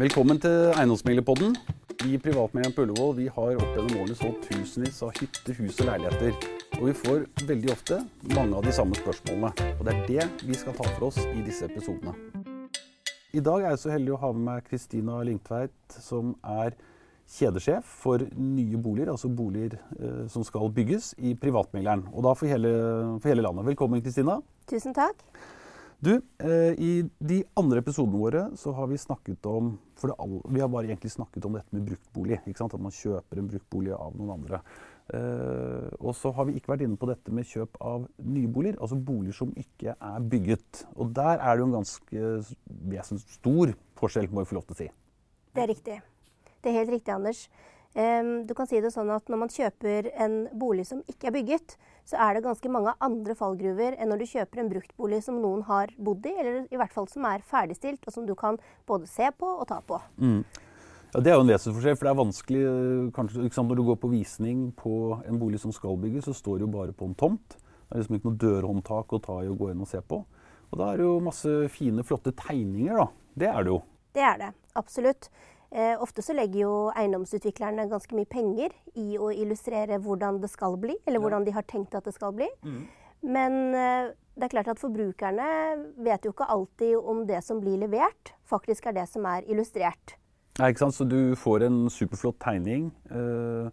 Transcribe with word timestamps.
Velkommen 0.00 0.38
til 0.40 0.70
Eiendomsmeglerpodden. 0.72 1.52
Vi 2.00 2.14
i 2.14 2.18
Privatmegleren 2.18 2.72
på 2.72 2.86
Ullevål 2.86 3.10
vi 3.18 3.26
har 3.28 3.58
opp 3.60 3.74
gjennom 3.76 3.98
årene 4.00 4.14
solgt 4.16 4.46
tusenvis 4.48 5.02
av 5.04 5.12
hytter, 5.18 5.52
hus 5.58 5.82
og 5.82 5.90
leiligheter. 5.90 6.46
Og 6.78 6.86
vi 6.86 6.94
får 6.96 7.26
veldig 7.50 7.70
ofte 7.74 7.98
mange 8.32 8.56
av 8.56 8.64
de 8.64 8.72
samme 8.72 8.96
spørsmålene. 8.96 9.52
Og 9.76 9.84
det 9.84 9.92
er 9.92 10.08
det 10.08 10.48
vi 10.48 10.56
skal 10.56 10.78
ta 10.78 10.88
for 10.94 11.10
oss 11.10 11.20
i 11.26 11.44
disse 11.44 11.68
episodene. 11.68 12.16
I 13.36 13.44
dag 13.44 13.66
er 13.66 13.74
jeg 13.74 13.82
så 13.84 13.92
heldig 13.92 14.16
å 14.16 14.22
ha 14.24 14.32
med 14.32 14.48
meg 14.48 14.72
Kristina 14.72 15.20
Lyngtveit, 15.28 15.76
som 16.00 16.32
er 16.40 16.72
kjedesjef 17.36 17.96
for 18.02 18.24
nye 18.32 18.80
boliger, 18.80 19.12
altså 19.12 19.28
boliger 19.28 19.76
eh, 20.00 20.24
som 20.32 20.48
skal 20.48 20.72
bygges, 20.72 21.12
i 21.20 21.36
Privatmegleren. 21.36 22.08
Og 22.16 22.24
da 22.24 22.32
for 22.32 22.48
hele, 22.48 22.72
for 23.20 23.28
hele 23.28 23.44
landet. 23.44 23.68
Velkommen, 23.74 24.00
Kristina. 24.00 24.40
Tusen 24.72 24.96
takk. 24.96 25.20
Du, 26.02 26.22
eh, 26.38 26.72
I 26.82 27.04
de 27.18 27.36
andre 27.54 27.78
episodene 27.78 28.18
våre 28.18 28.40
så 28.58 28.72
har 28.74 28.88
vi 28.90 28.96
snakket 28.98 29.46
om 29.46 29.76
for 29.94 30.10
det 30.10 30.16
all, 30.18 30.40
Vi 30.50 30.60
har 30.60 30.68
bare 30.68 30.88
egentlig 30.88 31.12
snakket 31.12 31.44
om 31.46 31.54
dette 31.54 31.70
med 31.70 31.84
bruktbolig. 31.86 32.40
ikke 32.42 32.58
sant? 32.58 32.74
At 32.74 32.82
man 32.82 32.90
kjøper 32.90 33.38
en 33.38 33.46
bruktbolig 33.46 33.92
av 33.94 34.16
noen 34.18 34.32
andre. 34.34 34.58
Eh, 35.14 35.86
og 36.00 36.16
så 36.18 36.32
har 36.34 36.48
vi 36.48 36.56
ikke 36.58 36.72
vært 36.72 36.82
inne 36.82 36.98
på 36.98 37.06
dette 37.06 37.30
med 37.30 37.46
kjøp 37.46 37.78
av 37.80 38.08
nye 38.18 38.50
boliger. 38.50 38.80
Altså 38.80 38.98
boliger 38.98 39.32
som 39.32 39.54
ikke 39.54 39.94
er 39.94 40.26
bygget. 40.34 40.82
Og 40.96 41.14
der 41.14 41.38
er 41.38 41.54
det 41.54 41.62
jo 41.62 41.68
en 41.70 41.78
ganske 41.78 42.34
vesentlig 42.66 43.38
stor 43.38 43.74
forskjell, 44.02 44.26
må 44.32 44.42
vi 44.42 44.50
få 44.50 44.58
lov 44.58 44.66
til 44.66 44.74
å 44.74 44.80
si. 44.82 44.90
Det 45.54 45.62
er 45.62 45.70
riktig. 45.70 46.00
Det 46.62 46.72
er 46.72 46.78
helt 46.80 46.94
riktig, 46.96 47.14
Anders. 47.14 47.48
Um, 47.94 48.42
du 48.48 48.54
kan 48.58 48.66
si 48.66 48.80
det 48.80 48.88
sånn 48.88 49.10
at 49.12 49.28
Når 49.28 49.36
man 49.36 49.50
kjøper 49.52 50.06
en 50.16 50.48
bolig 50.56 50.86
som 50.88 51.02
ikke 51.06 51.28
er 51.28 51.34
bygget, 51.36 51.76
så 52.08 52.18
er 52.18 52.34
det 52.34 52.44
ganske 52.44 52.72
mange 52.72 52.94
andre 53.04 53.36
fallgruver 53.38 53.94
enn 53.96 54.10
når 54.10 54.22
du 54.22 54.30
kjøper 54.32 54.62
en 54.62 54.70
bruktbolig 54.72 55.22
som 55.24 55.38
noen 55.42 55.62
har 55.68 55.92
bodd 56.02 56.26
i, 56.26 56.34
eller 56.42 56.66
i 56.66 56.80
hvert 56.80 56.92
fall 56.94 57.08
som 57.10 57.26
er 57.28 57.44
ferdigstilt, 57.46 58.02
og 58.06 58.14
som 58.14 58.26
du 58.26 58.34
kan 58.38 58.58
både 58.88 59.08
se 59.10 59.30
på 59.38 59.48
og 59.54 59.66
ta 59.70 59.80
på. 59.86 60.00
Mm. 60.18 60.42
Ja, 61.12 61.20
Det 61.20 61.30
er 61.30 61.36
jo 61.36 61.44
en 61.44 61.52
vesensforskjell, 61.52 61.96
for 62.00 62.08
det 62.08 62.12
er 62.12 62.22
vanskelig 62.22 62.62
kanskje, 63.12 63.42
liksom 63.44 63.68
Når 63.68 63.76
du 63.76 63.84
går 63.84 63.98
på 64.00 64.12
visning 64.12 64.72
på 64.72 65.20
en 65.28 65.38
bolig 65.38 65.60
som 65.60 65.72
skal 65.72 65.98
bygges, 66.00 66.24
så 66.24 66.34
står 66.34 66.58
det 66.58 66.66
jo 66.66 66.72
bare 66.72 66.92
på 66.92 67.04
en 67.04 67.14
tomt. 67.14 67.56
Det 67.56 67.98
er 67.98 68.00
liksom 68.00 68.16
ikke 68.16 68.30
noe 68.30 68.40
dørhåndtak 68.40 69.12
å 69.12 69.20
ta 69.20 69.42
i 69.44 69.50
og 69.52 69.58
gå 69.60 69.70
inn 69.70 69.84
og 69.84 69.88
se 69.88 70.00
på. 70.00 70.24
Og 70.72 70.78
da 70.80 70.88
er 70.88 70.96
det 70.96 71.04
jo 71.04 71.18
masse 71.20 71.50
fine, 71.68 72.02
flotte 72.02 72.32
tegninger, 72.32 72.96
da. 72.96 73.06
Det 73.36 73.48
er 73.50 73.62
det 73.62 73.74
jo. 73.74 73.82
Det 74.16 74.24
er 74.24 74.38
det. 74.40 74.52
Absolutt. 74.80 75.28
Eh, 75.72 75.94
ofte 76.04 76.20
så 76.20 76.34
legger 76.36 76.66
jo 76.66 76.72
eiendomsutviklerne 76.92 77.88
ganske 77.88 78.16
mye 78.16 78.28
penger 78.28 78.74
i 79.00 79.16
å 79.16 79.30
illustrere 79.32 79.96
hvordan 80.04 80.42
det 80.42 80.50
skal 80.52 80.76
bli, 80.80 80.98
eller 81.06 81.16
ja. 81.16 81.22
hvordan 81.24 81.46
de 81.46 81.54
har 81.56 81.64
tenkt 81.64 81.96
at 81.96 82.04
det 82.04 82.12
skal 82.12 82.34
bli. 82.36 82.48
Mm. 82.60 82.82
Men 83.22 83.56
eh, 83.78 84.10
det 84.36 84.48
er 84.48 84.52
klart 84.52 84.72
at 84.72 84.82
forbrukerne 84.82 85.46
vet 86.04 86.26
jo 86.26 86.32
ikke 86.34 86.48
alltid 86.52 86.96
om 86.98 87.24
det 87.28 87.40
som 87.46 87.60
blir 87.62 87.80
levert, 87.80 88.34
faktisk 88.48 88.90
er 88.90 88.98
det 89.00 89.06
som 89.08 89.24
er 89.28 89.48
illustrert. 89.48 90.16
Nei, 90.60 90.68
ikke 90.72 90.84
sant? 90.84 90.96
Så 90.98 91.08
du 91.08 91.32
får 91.40 91.64
en 91.68 91.86
superflott 91.92 92.36
tegning. 92.42 92.90
Eh, 93.08 93.68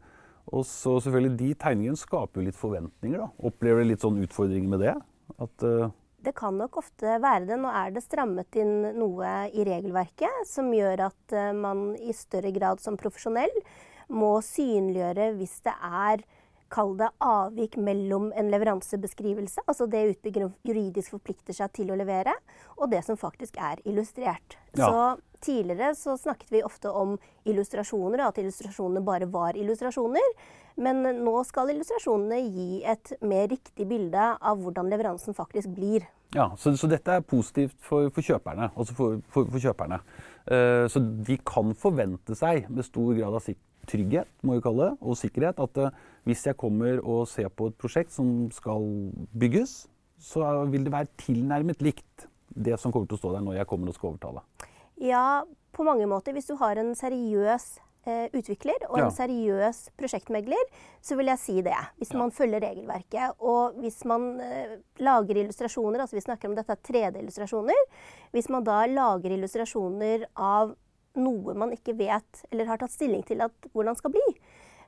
og 0.49 0.63
så 0.65 0.95
selvfølgelig 1.03 1.37
De 1.37 1.49
tegningene 1.61 1.99
skaper 1.99 2.39
jo 2.39 2.47
litt 2.47 2.57
forventninger. 2.57 3.19
da. 3.19 3.27
Opplever 3.45 3.83
du 3.83 3.91
litt 3.91 4.05
sånn 4.05 4.21
utfordringer 4.23 4.69
med 4.71 4.79
det? 4.85 4.95
At, 5.37 5.63
eh, 5.63 5.91
det 6.25 6.33
kan 6.37 6.57
nok 6.59 6.79
ofte 6.81 7.17
være 7.21 7.45
det. 7.47 7.59
Nå 7.61 7.71
er 7.71 7.93
det 7.95 8.03
strammet 8.05 8.59
inn 8.59 8.91
noe 8.97 9.33
i 9.53 9.65
regelverket 9.67 10.43
som 10.49 10.71
gjør 10.73 11.07
at 11.09 11.35
uh, 11.35 11.51
man 11.55 11.93
i 11.99 12.15
større 12.15 12.51
grad 12.55 12.83
som 12.83 12.99
profesjonell 12.99 13.53
må 14.09 14.39
synliggjøre 14.43 15.31
hvis 15.37 15.59
det 15.67 15.75
er 15.85 16.23
Kall 16.69 16.95
det 16.99 17.09
avvik 17.25 17.77
mellom 17.81 18.29
en 18.37 18.51
leveransebeskrivelse, 18.53 19.63
altså 19.65 19.87
det 19.89 20.05
utbyggeren 20.13 20.53
juridisk 20.67 21.15
forplikter 21.17 21.57
seg 21.57 21.73
til 21.75 21.89
å 21.89 21.97
levere, 21.97 22.35
og 22.77 22.91
det 22.93 23.01
som 23.07 23.17
faktisk 23.19 23.57
er 23.57 23.81
illustrert. 23.89 24.59
Ja. 24.77 24.85
Så 24.85 25.01
Tidligere 25.39 25.95
så 25.95 26.17
snakket 26.17 26.51
vi 26.51 26.63
ofte 26.63 26.91
om 26.91 27.13
illustrasjoner, 27.47 28.19
og 28.19 28.33
at 28.33 28.41
illustrasjonene 28.41 29.03
bare 29.07 29.27
var 29.31 29.55
illustrasjoner. 29.55 30.33
Men 30.83 30.99
nå 31.23 31.35
skal 31.47 31.71
illustrasjonene 31.71 32.41
gi 32.43 32.81
et 32.87 33.13
mer 33.23 33.47
riktig 33.51 33.87
bilde 33.87 34.25
av 34.35 34.59
hvordan 34.59 34.91
leveransen 34.91 35.37
faktisk 35.37 35.71
blir. 35.75 36.03
Ja, 36.35 36.51
Så, 36.57 36.75
så 36.77 36.87
dette 36.91 37.15
er 37.15 37.25
positivt 37.25 37.77
for, 37.81 38.11
for 38.13 38.25
kjøperne. 38.25 38.69
Altså 38.75 38.95
for, 38.97 39.23
for, 39.31 39.47
for 39.49 39.63
kjøperne. 39.63 40.01
Uh, 40.43 40.85
så 40.91 41.01
de 41.01 41.39
kan 41.47 41.71
forvente 41.77 42.35
seg 42.37 42.67
med 42.69 42.85
stor 42.85 43.15
grad 43.15 43.39
av 43.39 43.43
trygghet 43.89 44.45
må 44.45 44.57
vi 44.57 44.63
kalle 44.65 44.91
det, 44.91 44.97
og 45.01 45.17
sikkerhet 45.19 45.59
at 45.65 45.81
uh, 45.81 46.01
hvis 46.29 46.45
jeg 46.47 46.57
kommer 46.59 47.01
og 47.01 47.25
ser 47.31 47.49
på 47.49 47.71
et 47.71 47.77
prosjekt 47.79 48.13
som 48.15 48.49
skal 48.53 48.85
bygges, 49.33 49.81
så 50.19 50.45
vil 50.69 50.85
det 50.85 50.93
være 50.93 51.11
tilnærmet 51.19 51.81
likt 51.81 52.27
det 52.49 52.79
som 52.81 52.91
kommer 52.91 53.09
til 53.09 53.17
å 53.17 53.21
stå 53.21 53.35
der 53.35 53.45
når 53.45 53.61
jeg 53.61 53.69
kommer 53.69 53.91
og 53.91 53.97
skal 53.97 54.13
overtale. 54.13 54.43
Ja, 54.99 55.43
på 55.75 55.85
mange 55.87 56.07
måter. 56.09 56.35
Hvis 56.35 56.49
du 56.49 56.57
har 56.59 56.79
en 56.81 56.91
seriøs 56.97 57.67
eh, 58.09 58.27
utvikler 58.35 58.87
og 58.89 58.99
ja. 58.99 59.05
en 59.05 59.15
seriøs 59.15 59.81
prosjektmegler, 59.99 60.65
så 61.05 61.15
vil 61.19 61.31
jeg 61.31 61.41
si 61.41 61.55
det. 61.65 61.77
Hvis 62.01 62.11
man 62.17 62.33
følger 62.35 62.63
regelverket. 62.65 63.39
Og 63.39 63.79
hvis 63.79 64.01
man 64.09 64.33
eh, 64.43 64.75
lager 64.99 65.39
illustrasjoner, 65.43 66.03
altså 66.03 66.19
vi 66.19 66.25
snakker 66.25 66.51
om 66.51 66.57
dette 66.57 66.75
3D-illustrasjoner 66.89 67.87
Hvis 68.35 68.49
man 68.51 68.67
da 68.67 68.83
lager 68.89 69.37
illustrasjoner 69.37 70.27
av 70.35 70.75
noe 71.17 71.55
man 71.57 71.73
ikke 71.75 71.95
vet 71.97 72.43
eller 72.51 72.69
har 72.69 72.81
tatt 72.81 72.93
stilling 72.93 73.23
til 73.27 73.41
at 73.45 73.69
hvordan 73.73 73.97
skal 73.97 74.13
bli, 74.13 74.25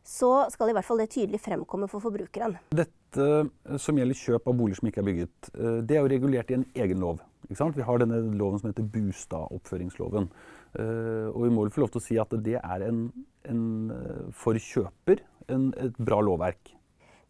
så 0.06 0.48
skal 0.54 0.72
i 0.72 0.76
hvert 0.76 0.88
fall 0.88 1.02
det 1.02 1.12
tydelig 1.14 1.42
fremkomme 1.44 1.90
for 1.90 2.04
forbrukeren. 2.04 2.58
Dette 2.74 3.28
eh, 3.28 3.78
som 3.82 3.98
gjelder 3.98 4.18
kjøp 4.18 4.50
av 4.50 4.58
boliger 4.58 4.82
som 4.82 4.90
ikke 4.90 5.04
er 5.04 5.10
bygget, 5.10 5.52
eh, 5.54 5.78
det 5.86 5.98
er 5.98 6.02
jo 6.02 6.14
regulert 6.14 6.54
i 6.54 6.58
en 6.58 6.66
egen 6.86 7.04
lov. 7.04 7.22
Vi 7.52 7.84
har 7.84 8.00
denne 8.00 8.22
loven 8.38 8.62
som 8.62 8.70
heter 8.72 8.88
Bostadoppføringsloven, 8.94 10.30
Uh, 10.72 11.28
og 11.36 11.42
vi 11.44 11.50
må 11.52 11.66
vel 11.66 11.74
få 11.76 11.82
lov 11.84 11.90
til 11.92 12.00
å 12.00 12.04
si 12.06 12.16
at 12.22 12.32
det 12.46 12.56
er 12.62 12.84
en, 12.86 13.00
en 13.52 13.64
for 14.32 14.56
kjøper 14.56 15.20
en, 15.52 15.66
et 15.76 15.98
bra 16.00 16.22
lovverk. 16.24 16.72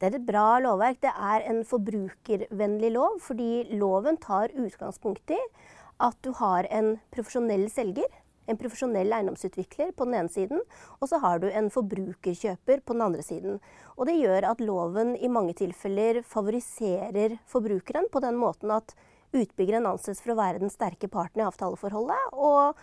Det 0.02 0.10
er 0.10 0.18
et 0.18 0.28
bra 0.28 0.60
lovverk. 0.62 1.00
Det 1.02 1.10
er 1.10 1.48
en 1.50 1.64
forbrukervennlig 1.66 2.92
lov, 2.94 3.20
fordi 3.22 3.66
loven 3.78 4.18
tar 4.22 4.54
utgangspunkt 4.54 5.34
i 5.34 5.40
at 6.02 6.18
du 6.26 6.32
har 6.40 6.66
en 6.74 6.96
profesjonell 7.14 7.68
selger, 7.74 8.10
en 8.50 8.58
profesjonell 8.60 9.14
eiendomsutvikler 9.14 9.92
på 9.98 10.08
den 10.08 10.18
ene 10.22 10.32
siden, 10.32 10.62
og 11.00 11.10
så 11.10 11.20
har 11.24 11.42
du 11.42 11.48
en 11.50 11.70
forbrukerkjøper 11.74 12.82
på 12.86 12.96
den 12.96 13.06
andre 13.06 13.26
siden. 13.26 13.60
Og 13.98 14.08
det 14.10 14.18
gjør 14.18 14.50
at 14.52 14.64
loven 14.64 15.14
i 15.18 15.30
mange 15.32 15.56
tilfeller 15.60 16.22
favoriserer 16.28 17.38
forbrukeren 17.50 18.10
på 18.12 18.24
den 18.24 18.40
måten 18.42 18.74
at 18.76 18.96
utbyggeren 19.32 19.88
anses 19.88 20.20
for 20.24 20.34
å 20.34 20.40
være 20.42 20.64
den 20.64 20.74
sterke 20.74 21.08
parten 21.12 21.44
i 21.44 21.48
avtaleforholdet, 21.48 22.34
og 22.34 22.76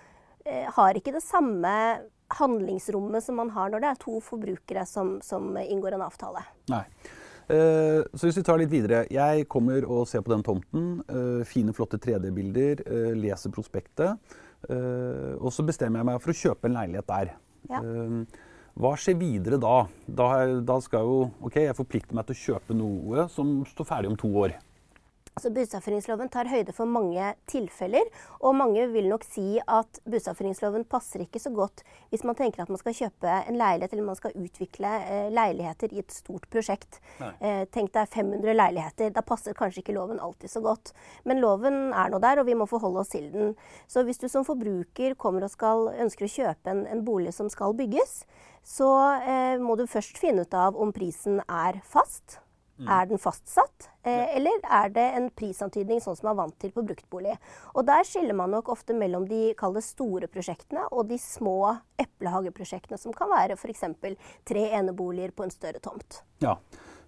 eh, 0.46 0.68
har 0.78 0.96
ikke 0.96 1.16
det 1.18 1.24
samme 1.24 1.74
handlingsrommet 2.38 3.24
som 3.24 3.38
man 3.40 3.50
har 3.54 3.70
når 3.72 3.82
det 3.82 3.90
er 3.92 4.02
to 4.02 4.18
forbrukere 4.24 4.84
som, 4.88 5.16
som 5.24 5.56
inngår 5.60 5.96
en 5.96 6.06
avtale. 6.08 6.44
Nei. 6.72 6.84
Uh, 7.48 8.04
så 8.12 8.28
hvis 8.28 8.36
vi 8.36 8.44
tar 8.44 8.60
litt 8.60 8.72
videre. 8.72 9.06
Jeg 9.08 9.46
kommer 9.48 9.86
og 9.88 10.04
ser 10.10 10.20
på 10.20 10.34
den 10.34 10.44
tomten. 10.44 10.98
Uh, 11.08 11.40
fine, 11.48 11.72
flotte 11.72 11.96
3D-bilder. 11.96 12.82
Uh, 12.84 13.14
leser 13.16 13.54
prospektet. 13.54 14.36
Og 14.66 15.50
så 15.54 15.62
bestemmer 15.66 16.00
jeg 16.00 16.08
meg 16.08 16.22
for 16.22 16.34
å 16.34 16.38
kjøpe 16.38 16.68
en 16.68 16.78
leilighet 16.80 17.08
der. 17.08 17.34
Ja. 17.68 17.80
hva 18.78 18.90
skjer 18.96 19.16
videre 19.18 19.58
da? 19.60 19.76
da? 20.06 20.28
Da 20.64 20.78
skal 20.80 21.04
jo 21.04 21.16
OK, 21.44 21.58
jeg 21.60 21.76
forplikter 21.76 22.16
meg 22.16 22.28
til 22.28 22.36
å 22.36 22.42
kjøpe 22.44 22.76
noe 22.78 23.26
som 23.32 23.60
står 23.68 23.88
ferdig 23.88 24.12
om 24.12 24.18
to 24.18 24.30
år. 24.44 24.54
Altså 25.38 25.52
Bustadoppføringsloven 25.54 26.30
tar 26.34 26.48
høyde 26.50 26.72
for 26.74 26.90
mange 26.90 27.28
tilfeller, 27.46 28.08
og 28.42 28.56
mange 28.58 28.88
vil 28.90 29.06
nok 29.06 29.22
si 29.22 29.60
at 29.60 30.00
bustadoppføringsloven 30.02 30.82
passer 30.90 31.22
ikke 31.22 31.38
så 31.38 31.52
godt 31.54 31.84
hvis 32.10 32.24
man 32.26 32.34
tenker 32.34 32.64
at 32.64 32.72
man 32.72 32.80
skal 32.80 32.96
kjøpe 32.96 33.36
en 33.46 33.58
leilighet 33.60 33.94
eller 33.94 34.08
man 34.08 34.18
skal 34.18 34.34
utvikle 34.34 34.90
eh, 35.04 35.28
leiligheter 35.30 35.94
i 35.94 36.02
et 36.02 36.16
stort 36.16 36.48
prosjekt. 36.50 36.98
Eh, 37.22 37.68
tenk 37.70 37.92
deg 37.94 38.10
500 38.10 38.56
leiligheter. 38.56 39.12
Da 39.14 39.22
passer 39.22 39.54
kanskje 39.54 39.84
ikke 39.84 39.94
loven 39.94 40.18
alltid 40.18 40.50
så 40.50 40.64
godt. 40.64 40.90
Men 41.22 41.38
loven 41.44 41.92
er 41.92 42.10
nå 42.10 42.18
der, 42.24 42.42
og 42.42 42.50
vi 42.50 42.58
må 42.58 42.66
forholde 42.66 43.04
oss 43.04 43.14
til 43.14 43.30
den. 43.30 43.54
Så 43.86 44.02
hvis 44.08 44.18
du 44.18 44.26
som 44.32 44.48
forbruker 44.48 45.14
kommer 45.22 45.46
og 45.46 45.54
skal, 45.54 45.92
ønsker 46.02 46.26
å 46.26 46.32
kjøpe 46.34 46.74
en, 46.74 46.82
en 46.90 47.06
bolig 47.06 47.36
som 47.38 47.52
skal 47.52 47.78
bygges, 47.78 48.24
så 48.66 48.90
eh, 49.22 49.54
må 49.62 49.78
du 49.78 49.86
først 49.86 50.18
finne 50.18 50.42
ut 50.42 50.58
av 50.66 50.74
om 50.74 50.90
prisen 50.90 51.38
er 51.46 51.78
fast. 51.86 52.40
Mm. 52.78 52.88
Er 52.94 53.06
den 53.10 53.18
fastsatt, 53.18 53.88
eh, 54.06 54.36
eller 54.36 54.60
er 54.62 54.90
det 54.94 55.06
en 55.18 55.30
prisantydning 55.34 55.98
sånn 56.02 56.16
som 56.16 56.28
man 56.28 56.36
er 56.36 56.42
vant 56.42 56.58
til 56.62 56.70
på 56.70 56.84
bruktbolig? 56.86 57.34
Og 57.74 57.86
Der 57.88 58.04
skiller 58.06 58.36
man 58.38 58.52
nok 58.54 58.68
ofte 58.68 58.94
mellom 58.94 59.26
de 59.26 59.54
store 59.82 60.28
prosjektene 60.28 60.86
og 60.92 61.08
de 61.08 61.18
små 61.18 61.78
eplehageprosjektene, 61.98 62.98
som 62.98 63.12
kan 63.12 63.28
være 63.28 63.56
f.eks. 63.58 63.84
tre 64.44 64.70
eneboliger 64.78 65.32
på 65.32 65.44
en 65.44 65.50
større 65.50 65.80
tomt. 65.80 66.22
Ja, 66.40 66.56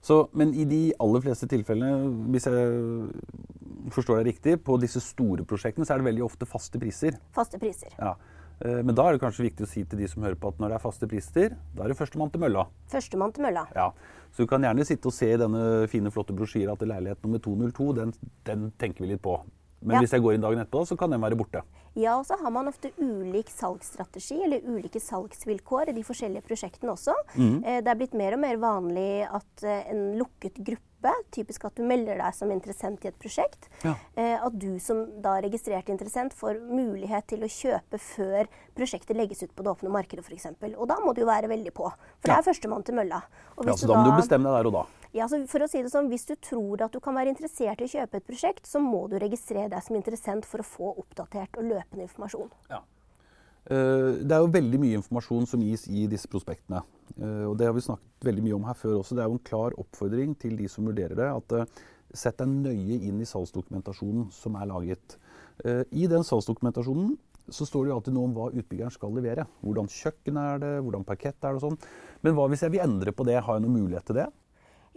så, 0.01 0.29
Men 0.33 0.55
i 0.55 0.65
de 0.65 0.95
aller 0.99 1.21
fleste 1.21 1.47
tilfellene, 1.47 2.09
hvis 2.33 2.47
jeg 2.49 3.93
forstår 3.93 4.21
deg 4.21 4.31
riktig, 4.33 4.57
på 4.65 4.79
disse 4.81 5.01
store 5.01 5.45
prosjektene 5.45 5.87
så 5.87 5.95
er 5.95 6.01
det 6.01 6.09
veldig 6.09 6.25
ofte 6.25 6.49
faste 6.49 6.81
priser? 6.81 7.19
Faste 7.37 7.61
priser. 7.61 7.93
Ja. 7.99 8.15
Eh, 8.65 8.83
men 8.85 8.95
da 8.95 9.07
er 9.09 9.17
det 9.17 9.23
kanskje 9.23 9.47
viktig 9.49 9.65
å 9.67 9.71
si 9.71 9.85
til 9.85 9.99
de 10.03 10.09
som 10.09 10.23
hører 10.23 10.37
på 10.41 10.49
at 10.53 10.59
når 10.61 10.69
det 10.75 10.79
er 10.81 10.85
faste 10.85 11.09
prister, 11.09 11.55
da 11.77 11.85
er 11.85 11.89
det 11.95 11.97
førstemann 12.01 12.31
til 12.33 12.43
mølla. 12.43 12.67
Førstemann 12.93 13.33
til 13.37 13.47
mølla. 13.47 13.67
Ja. 13.77 13.91
Så 14.31 14.45
du 14.45 14.51
kan 14.51 14.63
gjerne 14.63 14.85
sitte 14.87 15.09
og 15.09 15.15
se 15.17 15.33
i 15.33 15.39
denne 15.41 15.89
fine, 15.91 16.11
flotte 16.13 16.37
brosjyra 16.37 16.77
til 16.79 16.89
leilighet 16.93 17.23
nummer 17.25 17.41
202. 17.43 17.93
Den, 17.97 18.13
den 18.45 18.69
tenker 18.79 19.07
vi 19.07 19.15
litt 19.15 19.23
på. 19.25 19.39
Men 19.83 19.97
Ja. 19.97 20.01
hvis 20.05 20.13
jeg 20.13 20.21
går 20.21 20.35
inn 20.37 20.43
dagen 20.45 20.61
etterpå, 20.61 20.83
så 20.87 20.97
kan 21.01 21.09
den 21.11 21.23
være 21.23 21.39
borte. 21.41 21.63
Ja, 21.97 22.19
og 22.21 22.27
så 22.29 22.37
har 22.39 22.51
man 22.53 22.69
ofte 22.69 22.91
ulik 23.01 23.49
salgsstrategi 23.49 24.43
eller 24.45 24.61
ulike 24.69 25.01
salgsvilkår 25.01 25.89
i 25.89 25.93
de 25.97 26.03
forskjellige 26.05 26.45
prosjektene 26.45 26.93
også. 26.93 27.15
Mm. 27.35 27.65
Eh, 27.65 27.81
Det 27.81 27.89
er 27.89 27.97
blitt 27.97 28.13
mer 28.15 28.35
og 28.37 28.41
mer 28.45 28.57
vanlig 28.61 29.25
at 29.27 29.65
eh, 29.65 29.89
en 29.91 30.19
lukket 30.21 30.61
gruppe, 30.63 30.85
typisk 31.31 31.65
at 31.65 31.75
du 31.77 31.83
melder 31.83 32.19
deg 32.19 32.35
som 32.35 32.51
interessent 32.51 33.05
i 33.05 33.09
et 33.09 33.19
prosjekt, 33.19 33.69
Ja. 33.85 33.95
eh, 34.17 34.37
at 34.45 34.59
du 34.59 34.79
som 34.79 35.21
da 35.23 35.41
registrert 35.41 35.89
interessent 35.89 36.33
får 36.35 36.61
mulighet 36.61 37.27
til 37.27 37.41
å 37.41 37.49
kjøpe 37.49 37.99
før 37.99 38.47
prosjektet 38.77 39.17
legges 39.17 39.43
ut 39.43 39.55
på 39.55 39.63
det 39.65 39.71
åpne 39.71 39.91
markedet 39.91 40.25
f.eks. 40.25 40.47
Og 40.77 40.89
da 40.89 40.97
må 41.01 41.15
du 41.15 41.21
jo 41.23 41.27
være 41.27 41.49
veldig 41.49 41.73
på, 41.73 41.85
for 41.91 42.23
det 42.23 42.29
Ja. 42.35 42.39
er 42.39 42.43
førstemann 42.43 42.85
til 42.85 42.95
mølla. 42.95 43.23
Ja, 43.65 43.73
så 43.73 43.87
da 43.87 43.95
må 43.95 44.05
du 44.05 44.17
bestemme 44.17 44.45
deg 44.45 44.65
der 44.65 44.67
og 44.67 44.73
da. 44.73 44.87
ja, 45.13 45.27
så 45.27 45.47
for 45.49 45.59
å 45.61 45.69
si 45.69 45.83
det 45.83 45.91
sånn, 45.91 46.09
Hvis 46.09 46.27
du 46.27 46.35
tror 46.37 46.83
at 46.83 46.93
du 46.93 47.01
kan 47.01 47.15
være 47.15 47.29
interessert 47.35 47.81
i 47.81 47.85
å 47.85 47.89
kjøpe 48.07 48.15
et 48.17 48.27
prosjekt, 48.27 48.67
så 48.67 48.79
må 48.81 49.09
du 49.09 49.19
registrere 49.19 49.69
deg 49.71 49.83
som 49.83 49.97
interessent 49.97 50.45
for 50.45 50.59
å 50.59 50.65
få 50.65 50.97
oppdatert 50.99 51.57
og 51.59 51.65
løpende 51.65 52.03
informasjon. 52.09 52.51
Eh, 52.71 52.79
Det 53.69 54.33
er 54.33 54.41
jo 54.41 54.51
veldig 54.51 54.79
mye 54.81 54.97
informasjon 54.99 55.47
som 55.47 55.61
gis 55.63 55.85
i 55.93 56.07
disse 56.11 56.29
prospektene. 56.33 56.81
Eh, 57.19 57.47
Og 57.47 57.57
det 57.59 57.67
har 57.67 57.75
vi 57.77 57.85
snakket 57.85 58.27
veldig 58.27 58.45
mye 58.47 58.57
om 58.57 58.65
her 58.69 58.75
før 58.79 59.01
også. 59.01 59.17
Det 59.17 59.25
er 59.25 59.31
jo 59.31 59.39
en 59.39 59.49
klar 59.51 59.77
oppfordring 59.79 60.37
til 60.39 60.57
de 60.57 60.69
som 60.69 60.87
vurderer 60.87 61.17
det, 61.19 61.29
at 61.29 61.53
eh, 61.53 61.83
sett 62.15 62.39
deg 62.41 62.49
nøye 62.49 63.01
inn 63.07 63.21
i 63.21 63.29
salgsdokumentasjonen 63.29 64.31
som 64.35 64.57
er 64.57 64.71
laget. 64.71 65.19
Eh, 65.65 65.85
I 65.93 66.07
den 66.11 66.25
salgsdokumentasjonen 66.27 67.17
så 67.51 67.67
står 67.67 67.85
det 67.85 67.91
jo 67.91 67.97
alltid 67.99 68.15
noe 68.15 68.29
om 68.29 68.35
hva 68.37 68.51
utbyggeren 68.55 68.95
skal 68.95 69.15
levere. 69.15 69.47
Hvordan 69.65 69.89
kjøkken 69.91 70.37
er 70.39 70.61
det, 70.63 70.75
hvordan 70.85 71.07
parkett 71.07 71.39
er 71.43 71.57
det 71.57 71.59
og 71.61 71.65
sånn. 71.65 71.81
Men 72.23 72.37
hva 72.37 72.47
hvis 72.51 72.63
jeg 72.63 72.75
vil 72.77 72.85
endre 72.85 73.15
på 73.17 73.27
det? 73.27 73.41
Har 73.43 73.59
jeg 73.59 73.65
noen 73.67 73.81
mulighet 73.81 74.07
til 74.07 74.21
det? 74.21 74.29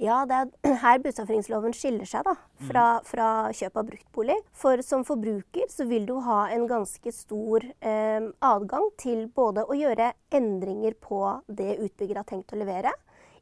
Ja, 0.03 0.23
det 0.27 0.35
er 0.35 0.75
her 0.83 0.99
bustadoppføringsloven 1.03 1.75
skiller 1.77 2.07
seg 2.09 2.25
da, 2.27 2.33
fra, 2.67 2.85
fra 3.07 3.27
kjøp 3.55 3.79
av 3.79 3.87
bruktbolig. 3.87 4.35
For 4.57 4.83
som 4.83 5.05
forbruker 5.07 5.69
så 5.71 5.87
vil 5.87 6.07
du 6.09 6.17
ha 6.25 6.41
en 6.51 6.67
ganske 6.67 7.13
stor 7.15 7.63
eh, 7.63 8.25
adgang 8.43 8.89
til 8.99 9.29
både 9.31 9.63
å 9.63 9.77
gjøre 9.77 10.11
endringer 10.35 10.97
på 10.99 11.21
det 11.47 11.77
utbygger 11.77 12.19
har 12.19 12.27
tenkt 12.27 12.51
å 12.51 12.59
levere, 12.59 12.91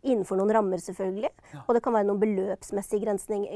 innenfor 0.03 0.37
noen 0.39 0.51
rammer 0.55 0.81
selvfølgelig, 0.81 1.29
og 1.67 1.75
det 1.77 1.81
kan 1.85 1.93
være 1.93 2.07
noen 2.09 2.19
beløpsmessige 2.21 3.03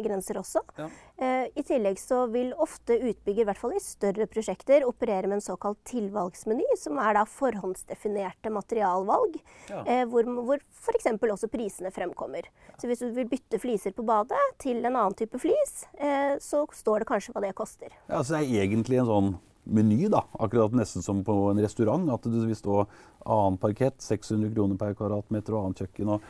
grenser 0.06 0.38
også. 0.40 0.62
Ja. 0.78 0.88
Eh, 1.18 1.48
I 1.58 1.64
tillegg 1.66 1.98
så 2.02 2.26
vil 2.32 2.52
ofte 2.62 2.98
utbygger, 3.00 3.42
i 3.42 3.48
hvert 3.50 3.58
fall 3.62 3.74
i 3.78 3.82
større 3.84 4.28
prosjekter, 4.30 4.86
operere 4.88 5.28
med 5.28 5.40
en 5.40 5.46
såkalt 5.46 5.80
tilvalgsmeny, 5.90 6.66
som 6.78 7.00
er 7.02 7.18
da 7.18 7.26
forhåndsdefinerte 7.26 8.52
materialvalg, 8.54 9.40
Ja. 9.70 9.84
eh, 9.86 10.06
hvor, 10.06 10.24
hvor 10.24 10.60
f.eks. 10.74 11.06
også 11.22 11.50
prisene 11.50 11.92
fremkommer. 11.92 12.46
Så 12.78 12.88
hvis 12.88 13.00
du 13.00 13.12
vil 13.16 13.28
bytte 13.28 13.60
fliser 13.60 13.92
på 13.96 14.06
badet 14.06 14.38
til 14.60 14.78
en 14.86 14.96
annen 14.96 15.14
type 15.18 15.40
flis, 15.40 15.86
eh, 15.98 16.38
så 16.40 16.66
står 16.72 17.00
det 17.00 17.08
kanskje 17.10 17.34
hva 17.34 17.42
det 17.42 17.56
koster. 17.56 17.90
Ja, 18.10 18.20
altså 18.20 18.38
det 18.38 18.46
er 18.46 18.64
egentlig 18.68 19.00
en 19.02 19.10
sånn 19.10 19.36
meny, 19.66 20.08
da. 20.12 20.24
Akkurat 20.40 20.74
nesten 20.78 21.02
som 21.06 21.24
på 21.26 21.36
en 21.52 21.60
restaurant. 21.64 22.08
At 22.14 22.24
det 22.30 22.44
vil 22.46 22.56
stå 22.58 22.84
annen 23.26 23.58
parkett, 23.62 23.98
600 24.02 24.54
kroner 24.56 24.78
per 24.80 24.94
kvadratmeter 24.98 25.56
og 25.58 25.66
annet 25.66 25.84
kjøkken. 25.84 26.12
Og 26.16 26.22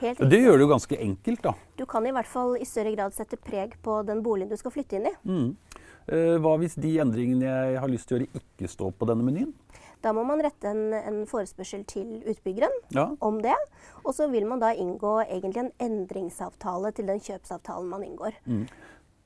Helt 0.00 0.22
det 0.30 0.40
gjør 0.42 0.58
det 0.60 0.66
jo 0.66 0.70
ganske 0.74 1.00
enkelt, 1.08 1.42
da. 1.42 1.54
Du 1.78 1.84
kan 1.90 2.06
i 2.06 2.12
hvert 2.14 2.30
fall 2.30 2.56
i 2.60 2.68
større 2.68 2.94
grad 2.96 3.14
sette 3.16 3.36
preg 3.40 3.74
på 3.82 4.00
den 4.06 4.22
boligen 4.22 4.52
du 4.52 4.56
skal 4.60 4.74
flytte 4.74 5.00
inn 5.00 5.10
i. 5.10 5.14
Mm. 5.26 5.50
Hva 6.44 6.56
hvis 6.60 6.74
de 6.76 6.98
endringene 7.00 7.48
jeg 7.48 7.78
har 7.80 7.88
lyst 7.88 8.10
til 8.10 8.18
å 8.18 8.20
gjøre, 8.20 8.42
ikke 8.42 8.68
står 8.68 8.90
på 9.00 9.06
denne 9.08 9.24
menyen? 9.24 9.52
Da 10.04 10.12
må 10.12 10.20
man 10.28 10.42
rette 10.44 10.68
en, 10.68 10.92
en 10.92 11.22
forespørsel 11.24 11.86
til 11.88 12.18
utbyggeren 12.28 12.74
Ja. 12.92 13.06
om 13.24 13.38
det. 13.40 13.54
Og 14.04 14.12
så 14.12 14.26
vil 14.28 14.44
man 14.44 14.60
da 14.60 14.74
inngå 14.76 15.14
egentlig 15.24 15.62
en 15.64 15.70
endringsavtale 15.80 16.92
til 16.92 17.08
den 17.08 17.22
kjøpsavtalen 17.24 17.88
man 17.88 18.04
inngår. 18.04 18.36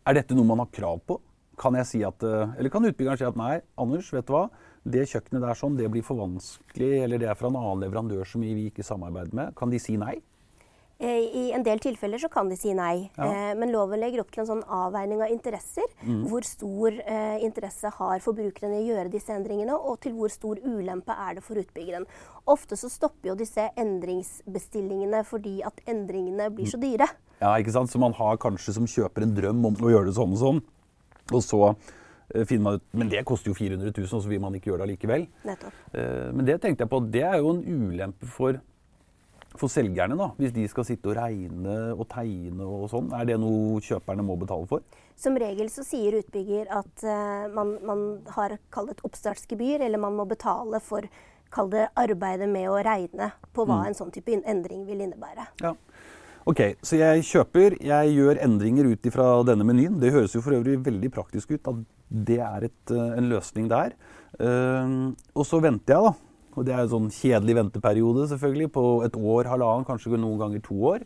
Er 0.06 0.14
dette 0.14 0.36
noe 0.38 0.46
man 0.46 0.62
har 0.62 0.70
krav 0.70 1.00
på? 1.04 1.18
Kan 1.58 1.74
jeg 1.74 1.86
si 1.90 2.00
at, 2.06 2.22
eh, 2.22 2.54
eller 2.58 2.70
kan 2.70 2.84
utbyggeren 2.86 3.18
si 3.18 3.24
at 3.26 3.36
nei, 3.36 3.60
Anders, 3.76 4.12
vet 4.14 4.26
du 4.28 4.32
hva? 4.36 4.46
Det 4.88 5.04
kjøkkenet 5.10 5.42
der 5.42 5.58
sånn, 5.58 5.76
det 5.76 5.90
blir 5.90 6.04
for 6.06 6.16
vanskelig, 6.22 7.02
eller 7.04 7.18
det 7.18 7.28
er 7.28 7.34
fra 7.36 7.50
en 7.50 7.56
annen 7.58 7.82
leverandør 7.82 8.24
som 8.26 8.40
vi 8.46 8.70
ikke 8.70 8.86
samarbeider 8.86 9.34
med. 9.34 9.54
Kan 9.58 9.70
de 9.74 9.78
si 9.82 9.96
nei? 10.00 10.20
Eh, 11.00 11.28
I 11.30 11.42
en 11.54 11.62
del 11.62 11.78
tilfeller 11.78 12.18
så 12.18 12.26
kan 12.30 12.48
de 12.50 12.56
si 12.58 12.72
nei, 12.74 13.08
Ja. 13.16 13.24
eh, 13.30 13.54
men 13.54 13.70
loven 13.70 14.00
legger 14.00 14.18
opp 14.24 14.32
til 14.34 14.40
en 14.42 14.48
sånn 14.48 14.64
avveining 14.66 15.20
av 15.22 15.30
interesser. 15.30 15.84
Hvor 16.02 16.42
stor 16.42 16.90
eh, 17.06 17.38
interesse 17.46 17.90
har 17.98 18.18
forbrukerne 18.24 18.80
i 18.80 18.88
å 18.90 18.96
gjøre 18.96 19.10
disse 19.12 19.30
endringene, 19.30 19.76
og 19.78 20.00
til 20.00 20.12
hvor 20.14 20.28
stor 20.28 20.56
ulempe 20.58 21.14
er 21.14 21.34
det 21.38 21.44
for 21.44 21.54
utbyggeren. 21.54 22.06
Ofte 22.48 22.74
så 22.76 22.90
stopper 22.90 23.30
jo 23.30 23.36
disse 23.36 23.68
endringsbestillingene 23.78 25.22
fordi 25.26 25.60
at 25.66 25.78
endringene 25.86 26.50
blir 26.54 26.66
så 26.70 26.80
dyre. 26.80 27.06
Ja, 27.40 27.52
ikke 27.60 27.70
sant? 27.74 27.90
Så 27.92 28.00
man 28.02 28.12
har 28.18 28.36
kanskje 28.42 28.74
som 28.74 28.86
kjøper 28.90 29.22
en 29.22 29.34
drøm 29.36 29.64
om 29.70 29.74
å 29.78 29.92
gjøre 29.92 30.06
det 30.10 30.16
sånn 30.18 30.32
og 30.34 30.40
sånn, 30.42 30.62
og 31.32 31.44
så 31.44 31.60
eh, 31.68 32.44
finner 32.48 32.64
man 32.64 32.80
ut 32.80 32.96
Men 33.00 33.12
det 33.12 33.24
koster 33.28 33.52
jo 33.52 33.58
400 33.58 33.92
000, 33.92 34.08
og 34.08 34.24
så 34.24 34.32
vil 34.32 34.42
man 34.42 34.56
ikke 34.56 34.72
gjøre 34.72 34.82
det 34.82 34.88
allikevel. 34.88 35.28
Nettopp. 35.48 35.84
Eh, 35.92 36.26
Men 36.32 36.48
det 36.48 36.60
tenkte 36.62 36.86
jeg 36.86 36.92
på, 36.92 37.04
det 37.12 37.24
er 37.28 37.38
jo 37.42 37.54
en 37.54 37.62
ulempe 37.64 38.28
for, 38.32 38.60
for 39.56 39.72
selgerne, 39.72 40.18
da. 40.18 40.30
Hvis 40.38 40.54
de 40.56 40.66
skal 40.70 40.88
sitte 40.88 41.12
og 41.12 41.18
regne 41.18 41.78
og 41.94 42.06
tegne 42.12 42.66
og 42.66 42.88
sånn. 42.92 43.10
Er 43.16 43.28
det 43.28 43.40
noe 43.42 43.80
kjøperne 43.84 44.26
må 44.26 44.38
betale 44.40 44.68
for? 44.70 44.84
Som 45.18 45.38
regel 45.40 45.70
så 45.74 45.82
sier 45.82 46.20
utbygger 46.20 46.68
at 46.70 47.02
uh, 47.02 47.48
man, 47.50 47.74
man 47.82 48.04
har 48.36 48.54
kall 48.70 48.92
et 48.92 49.00
oppstartsgebyr, 49.02 49.82
eller 49.82 49.98
man 49.98 50.14
må 50.14 50.28
betale 50.30 50.78
for 50.78 51.08
kall 51.50 51.70
det 51.72 51.88
arbeidet 51.98 52.46
med 52.50 52.68
å 52.70 52.78
regne 52.84 53.32
på 53.56 53.64
hva 53.66 53.80
en 53.88 53.96
sånn 53.96 54.12
type 54.14 54.36
endring 54.36 54.84
vil 54.86 55.00
innebære. 55.00 55.48
Ja. 55.64 55.72
Ok, 56.48 56.62
så 56.80 56.96
jeg 56.96 57.24
kjøper, 57.28 57.74
jeg 57.84 58.12
gjør 58.16 58.38
endringer 58.40 58.86
ut 58.88 59.06
ifra 59.10 59.24
denne 59.44 59.66
menyen. 59.68 59.98
Det 60.00 60.14
høres 60.14 60.32
jo 60.32 60.40
for 60.40 60.56
øvrig 60.56 60.78
veldig 60.80 61.10
praktisk 61.12 61.52
ut 61.52 61.68
at 61.68 61.82
det 62.08 62.38
er 62.40 62.64
et, 62.70 62.92
eh, 62.94 63.18
en 63.18 63.28
løsning 63.28 63.66
der. 63.68 63.92
Uh, 64.40 65.12
og 65.36 65.44
så 65.44 65.60
venter 65.60 65.92
jeg, 65.92 66.06
da. 66.06 66.14
Og 66.56 66.64
det 66.64 66.72
er 66.72 66.80
en 66.86 66.92
sånn 66.94 67.10
kjedelig 67.12 67.58
venteperiode 67.58 68.24
selvfølgelig, 68.32 68.70
på 68.72 68.86
et 69.04 69.20
år, 69.20 69.50
halvannen, 69.52 69.84
kanskje 69.84 70.16
noen 70.16 70.40
ganger 70.40 70.64
to 70.64 70.78
år. 70.94 71.04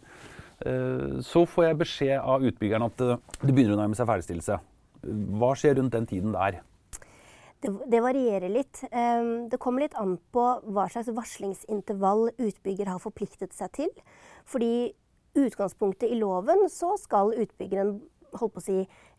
Uh, 0.63 1.19
så 1.27 1.43
får 1.43 1.67
jeg 1.67 1.81
beskjed 1.83 2.17
av 2.21 2.47
utbyggeren 2.47 2.87
at 2.87 3.03
det 3.03 3.51
begynner 3.51 3.75
å 3.75 3.83
nærme 3.83 3.99
seg 3.99 4.07
ferdigstillelse. 4.13 4.63
Hva 5.43 5.53
skjer 5.59 5.81
rundt 5.81 5.99
den 5.99 6.07
tiden 6.07 6.39
der? 6.39 6.63
Det, 7.63 7.71
det 7.91 7.99
varierer 8.03 8.51
litt. 8.51 8.79
Det 8.83 9.59
kommer 9.63 9.85
litt 9.85 9.95
an 9.99 10.17
på 10.35 10.47
hva 10.75 10.89
slags 10.91 11.11
varslingsintervall 11.15 12.29
utbygger 12.35 12.91
har 12.91 13.03
forpliktet 13.03 13.55
seg 13.55 13.71
til. 13.75 13.95
Fordi 14.51 14.93
utgangspunktet 15.39 16.11
i 16.11 16.19
loven 16.19 16.69
så 16.71 16.97
skal 17.01 17.35
utbyggeren 17.35 18.01
holdt 18.39 18.55
på 18.55 18.63
å 18.63 18.65
si, 18.65 18.79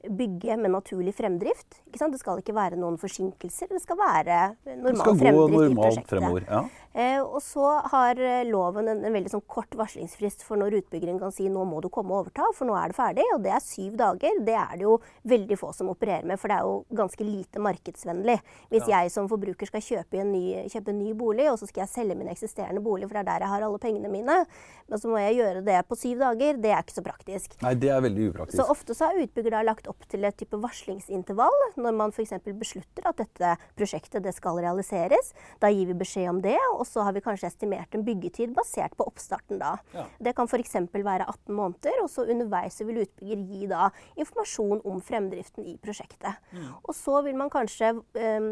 bygge 0.10 0.58
med 0.58 0.72
naturlig 0.74 1.14
fremdrift. 1.16 1.80
Ikke 1.88 2.02
sant? 2.02 2.14
Det 2.14 2.20
skal 2.22 2.42
ikke 2.42 2.56
være 2.56 2.80
noen 2.80 2.98
forsinkelser. 3.00 3.70
Det 3.72 3.82
skal 3.84 4.00
være 4.00 4.40
normal 4.68 5.00
skal 5.00 5.20
fremdrift 5.20 5.54
i 5.54 5.68
normalt 5.70 5.80
prosjektet. 5.80 6.10
fremover. 6.12 6.48
Ja. 6.50 6.64
Eh, 6.94 7.22
og 7.24 7.40
så 7.42 7.66
har 7.90 8.19
eh, 8.22 8.44
loven 8.45 8.92
en, 8.92 9.00
en 9.02 9.16
veldig 9.16 9.31
sånn 9.31 9.45
kort 9.50 9.74
varslingsfrist 9.80 10.44
for 10.45 10.62
når 10.62 10.76
utbyggeren 10.83 11.18
kan 11.22 11.31
si 11.33 11.48
nå 11.50 11.64
må 11.66 11.80
du 11.81 11.88
komme 11.94 12.14
og 12.14 12.28
overta, 12.28 12.52
for 12.54 12.69
nå 12.69 12.76
er 12.78 12.92
det 12.92 12.98
ferdig. 12.98 13.26
Og 13.33 13.42
det 13.45 13.54
er 13.56 13.64
syv 13.66 13.95
dager. 13.98 14.44
Det 14.45 14.57
er 14.60 14.76
det 14.78 14.86
jo 14.86 14.98
veldig 15.33 15.57
få 15.60 15.72
som 15.74 15.90
opererer 15.94 16.28
med, 16.30 16.42
for 16.42 16.52
det 16.52 16.60
er 16.60 16.68
jo 16.68 17.00
ganske 17.02 17.28
lite 17.28 17.64
markedsvennlig. 17.64 18.38
Hvis 18.74 18.92
jeg 18.92 19.14
som 19.16 19.31
forbruker 19.31 19.72
skal 19.72 19.86
kjøpe 19.88 20.22
en, 20.22 20.33
ny, 20.36 20.44
kjøpe 20.74 20.94
en 20.94 21.02
ny 21.02 21.16
bolig, 21.18 21.48
og 21.52 21.57
så 21.62 21.69
skal 21.69 21.86
jeg 21.86 21.94
selge 21.95 22.19
min 22.19 22.30
eksisterende 22.33 22.83
bolig, 22.83 23.07
for 23.07 23.18
det 23.18 23.24
er 23.24 23.31
der 23.31 23.48
jeg 23.48 23.54
har 23.56 23.68
alle 23.69 23.81
pengene 23.81 24.12
mine, 24.12 24.44
men 24.92 25.02
så 25.02 25.10
må 25.10 25.22
jeg 25.22 25.40
gjøre 25.40 25.64
det 25.66 25.80
på 25.90 25.98
syv 25.98 26.22
dager, 26.22 26.60
det 26.62 26.76
er 26.76 26.83
ikke 26.83 26.98
så 27.00 27.06
praktisk. 27.06 27.57
Nei, 27.64 27.74
det 27.80 27.90
er 27.94 28.04
veldig 28.06 28.30
upraktisk. 28.33 28.60
Så 28.60 28.68
ofte 28.69 28.98
så 28.98 29.10
har 29.10 29.24
utbygger 29.24 29.56
da 29.57 29.64
lagt 29.66 29.90
opp 29.90 29.93
til 30.12 30.26
et 30.28 30.38
type 30.40 30.57
varslingsintervall. 30.62 31.57
Når 31.78 31.97
man 31.97 32.14
f.eks. 32.14 32.35
beslutter 32.59 33.07
at 33.09 33.19
dette 33.21 33.56
prosjektet 33.78 34.23
det 34.26 34.33
skal 34.35 34.59
realiseres, 34.64 35.33
da 35.62 35.71
gir 35.73 35.90
vi 35.90 35.97
beskjed 35.97 36.30
om 36.31 36.42
det, 36.44 36.57
og 36.76 36.85
så 36.90 37.06
har 37.07 37.16
vi 37.16 37.23
kanskje 37.26 37.50
estimert 37.52 37.95
en 37.95 38.06
byggetid 38.06 38.54
basert 38.56 38.95
på 38.97 39.07
oppstarten 39.09 39.62
da. 39.62 39.76
Ja. 39.95 40.06
Det 40.23 40.35
kan 40.38 40.50
f.eks. 40.50 40.76
være 40.94 41.28
18 41.28 41.54
måneder, 41.56 42.02
og 42.04 42.09
så 42.12 42.28
underveis 42.30 42.80
vil 42.83 43.04
utbygger 43.04 43.44
gi 43.50 43.69
da 43.71 43.90
informasjon 44.19 44.83
om 44.90 45.02
fremdriften 45.04 45.68
i 45.69 45.78
prosjektet. 45.81 46.42
Og 46.83 46.94
så 46.97 47.21
vil 47.26 47.38
man 47.40 47.52
kanskje 47.54 47.94
um, 47.94 48.52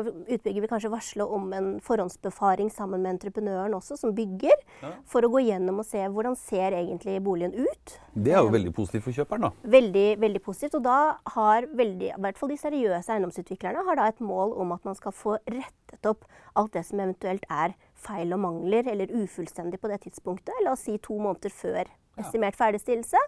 Utbygger 0.00 0.62
vil 0.62 0.70
kanskje 0.70 0.90
varsle 0.92 1.24
om 1.24 1.50
en 1.56 1.68
forhåndsbefaring 1.84 2.70
sammen 2.72 3.02
med 3.02 3.16
entreprenøren 3.16 3.74
også, 3.76 3.96
som 3.98 4.14
bygger, 4.16 4.56
for 5.08 5.24
å 5.26 5.30
gå 5.32 5.42
gjennom 5.48 5.82
og 5.82 5.88
se 5.88 6.02
hvordan 6.06 6.36
ser 6.38 6.76
egentlig 6.76 7.18
boligen 7.24 7.54
ut. 7.56 7.96
Det 8.14 8.34
er 8.34 8.42
jo 8.42 8.52
veldig 8.54 8.72
positivt 8.74 9.06
for 9.06 9.16
kjøperen, 9.16 9.46
da. 9.46 9.70
Veldig, 9.76 10.06
veldig 10.22 10.42
positivt. 10.44 10.69
Og 10.78 10.84
da 10.84 10.98
har 11.34 11.66
veldig, 11.76 12.10
i 12.14 12.20
hvert 12.24 12.40
fall 12.40 12.52
de 12.52 12.58
seriøse 12.60 13.14
eiendomsutviklerne 13.14 13.84
har 13.86 13.98
da 13.98 14.08
et 14.10 14.20
mål 14.24 14.54
om 14.62 14.74
at 14.76 14.84
man 14.86 14.98
skal 14.98 15.14
få 15.16 15.38
rettet 15.50 16.06
opp 16.08 16.26
alt 16.58 16.74
det 16.76 16.84
som 16.88 17.02
eventuelt 17.02 17.46
er 17.50 17.74
feil 18.00 18.32
og 18.36 18.42
mangler 18.44 18.88
eller 18.92 19.12
ufullstendig 19.12 19.80
på 19.80 19.90
det 19.90 20.02
tidspunktet. 20.06 20.54
La 20.64 20.74
oss 20.76 20.86
si 20.86 20.96
to 21.02 21.18
måneder 21.20 21.52
før 21.54 21.90
estimert 22.20 22.56
ferdigstillelse. 22.58 23.20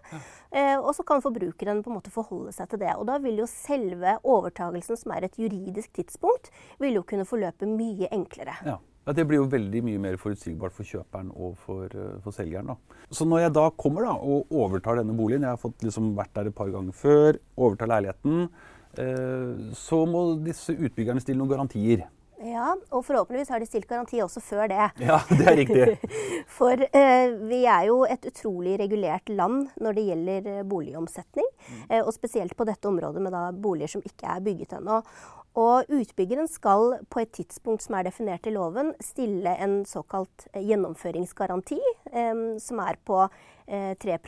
Eh, 0.52 0.76
og 0.76 0.92
så 0.96 1.04
kan 1.06 1.22
forbrukeren 1.24 1.82
på 1.84 1.90
en 1.90 1.98
måte 1.98 2.12
forholde 2.12 2.52
seg 2.52 2.70
til 2.70 2.82
det. 2.82 2.94
Og 2.98 3.06
da 3.08 3.18
vil 3.22 3.40
jo 3.40 3.48
selve 3.50 4.18
overtagelsen, 4.20 4.98
som 5.00 5.14
er 5.16 5.28
et 5.28 5.38
juridisk 5.40 5.92
tidspunkt, 5.96 6.50
vil 6.82 6.98
jo 6.98 7.04
kunne 7.06 7.28
forløpe 7.28 7.68
mye 7.68 8.10
enklere. 8.12 8.58
Ja. 8.66 8.78
Ja, 9.06 9.12
Det 9.12 9.24
blir 9.26 9.40
jo 9.40 9.48
veldig 9.50 9.82
mye 9.82 9.98
mer 9.98 10.16
forutsigbart 10.20 10.74
for 10.76 10.86
kjøperen 10.86 11.32
og 11.34 11.56
for, 11.58 11.86
eh, 11.86 12.18
for 12.22 12.30
selgeren. 12.30 12.66
da. 12.66 12.76
Så 13.10 13.26
når 13.26 13.40
jeg 13.40 13.52
da 13.52 13.70
kommer 13.70 14.02
da 14.02 14.12
og 14.14 14.46
overtar 14.50 14.96
denne 14.96 15.16
boligen, 15.16 15.42
jeg 15.42 15.50
har 15.50 15.56
fått 15.56 15.82
liksom 15.82 16.14
vært 16.14 16.32
der 16.34 16.46
et 16.46 16.54
par 16.54 16.70
ganger 16.70 16.92
før, 16.92 17.38
overtar 17.58 17.88
leiligheten, 17.88 18.48
eh, 18.98 19.72
så 19.74 20.06
må 20.06 20.42
disse 20.44 20.70
utbyggerne 20.70 21.20
stille 21.20 21.38
noen 21.38 21.50
garantier. 21.50 22.06
Ja, 22.42 22.72
og 22.90 23.04
forhåpentligvis 23.06 23.52
har 23.54 23.60
de 23.62 23.66
stilt 23.66 23.86
garanti 23.86 24.18
også 24.22 24.40
før 24.42 24.66
det. 24.72 24.86
Ja, 25.06 25.20
det 25.30 25.46
er 25.46 25.58
riktig. 25.60 25.98
For 26.58 26.74
eh, 26.74 27.34
vi 27.46 27.60
er 27.70 27.86
jo 27.86 28.00
et 28.04 28.24
utrolig 28.26 28.78
regulert 28.80 29.30
land 29.30 29.68
når 29.80 29.98
det 29.98 30.06
gjelder 30.08 30.48
boligomsetning. 30.66 30.72
boligomsetning. 30.72 31.86
Eh, 31.88 32.02
og 32.02 32.12
spesielt 32.14 32.56
på 32.56 32.66
dette 32.66 32.88
området 32.90 33.22
med 33.22 33.34
da 33.34 33.50
boliger 33.52 33.94
som 33.94 34.02
ikke 34.02 34.26
er 34.26 34.42
bygget 34.42 34.74
ennå. 34.80 35.02
Og 35.58 35.90
utbyggeren 35.92 36.48
skal 36.48 36.98
på 37.12 37.20
et 37.20 37.32
tidspunkt 37.36 37.84
som 37.84 37.98
er 37.98 38.06
definert 38.08 38.46
i 38.48 38.54
loven, 38.54 38.94
stille 39.04 39.52
en 39.60 39.82
såkalt 39.88 40.46
eh, 40.52 40.64
gjennomføringsgaranti, 40.64 41.80
eh, 42.12 42.44
som 42.62 42.80
er 42.80 43.00
på 43.04 43.18
eh, 43.66 43.92
3 44.00 44.18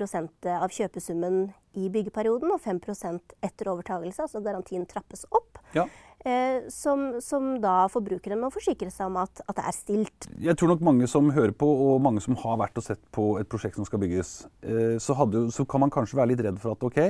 av 0.54 0.69
kjøpesummen 0.69 1.47
i 1.81 1.88
byggeperioden 1.90 2.52
og 2.54 2.61
5% 2.62 3.38
etter 3.43 3.71
overtagelse. 3.73 4.26
Altså 4.26 4.43
garantien 4.45 4.85
trappes 4.87 5.25
opp. 5.33 5.59
Ja. 5.75 5.88
Eh, 6.25 6.69
som, 6.73 7.19
som, 7.21 7.50
da 7.61 7.85
forbrukeren 7.93 8.40
må 8.40 8.49
forsikre 8.52 8.88
seg 8.93 9.11
om 9.11 9.19
at, 9.21 9.43
at, 9.45 9.59
det 9.59 9.64
er 9.69 9.76
stilt. 9.76 10.28
Jeg 10.40 10.57
tror 10.57 10.73
nok 10.73 10.85
mange 10.87 11.09
som 11.11 11.28
hører 11.35 11.52
på, 11.52 11.69
og 11.69 12.00
mange 12.04 12.23
som 12.25 12.38
har 12.40 12.57
vært 12.62 12.81
og 12.81 12.87
sett 12.87 13.02
på 13.12 13.35
et 13.40 13.50
prosjekt 13.50 13.76
som 13.76 13.85
skal 13.85 14.00
bygges, 14.00 14.35
eh, 14.64 14.97
så, 15.02 15.16
hadde, 15.19 15.47
så, 15.52 15.66
kan 15.69 15.85
man 15.85 15.93
kanskje 15.93 16.21
være 16.21 16.33
litt 16.33 16.45
redd 16.47 16.61
for 16.62 16.73
at 16.73 16.87
ok, 16.88 17.00